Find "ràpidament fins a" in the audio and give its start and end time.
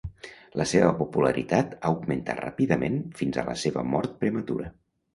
2.41-3.47